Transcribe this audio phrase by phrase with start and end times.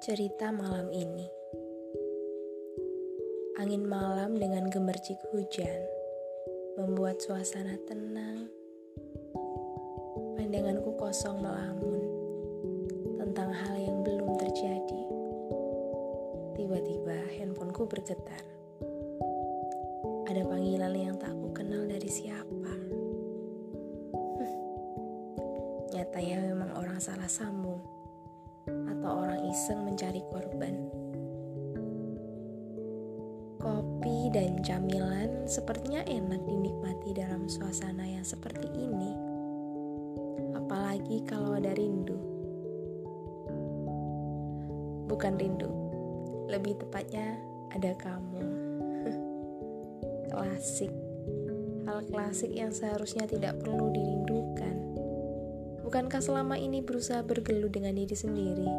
[0.00, 1.28] Cerita malam ini.
[3.60, 5.84] Angin malam dengan gemercik hujan
[6.80, 8.48] Membuat suasana tenang.
[10.40, 12.00] Pandanganku kosong melamun
[13.20, 15.04] Tentang hal yang belum terjadi.
[16.56, 18.44] Tiba-tiba handphoneku bergetar.
[20.32, 22.72] Ada panggilan yang tak aku kenal dari siapa.
[25.92, 27.99] Nyatanya memang orang salah sambung
[28.90, 30.74] atau orang iseng mencari korban.
[33.60, 39.12] Kopi dan camilan sepertinya enak dinikmati dalam suasana yang seperti ini.
[40.56, 42.16] Apalagi kalau ada rindu.
[45.10, 45.68] Bukan rindu,
[46.48, 47.36] lebih tepatnya
[47.74, 48.40] ada kamu.
[50.32, 50.92] klasik.
[51.84, 54.29] Hal klasik yang seharusnya tidak perlu dirindukan
[55.90, 58.70] Bukankah selama ini berusaha bergelut dengan diri sendiri?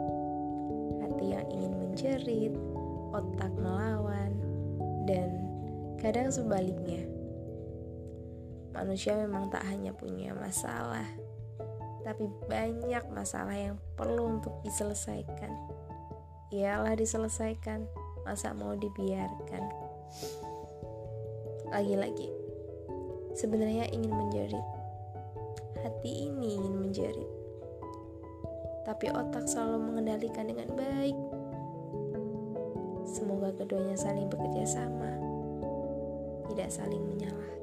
[1.03, 2.55] Hati yang ingin menjerit,
[3.11, 4.31] otak melawan,
[5.03, 5.43] dan
[5.99, 7.03] kadang sebaliknya.
[8.71, 11.03] Manusia memang tak hanya punya masalah,
[12.07, 15.51] tapi banyak masalah yang perlu untuk diselesaikan.
[16.55, 17.91] Ialah diselesaikan,
[18.23, 19.63] masa mau dibiarkan.
[21.75, 22.31] Lagi-lagi,
[23.35, 24.80] sebenarnya ingin menjerit
[25.81, 27.31] hati ini ingin menjerit.
[28.85, 31.17] Tapi otak selalu mengendalikan dengan baik.
[33.05, 35.11] Semoga keduanya saling bekerja sama,
[36.49, 37.60] tidak saling menyalahkan.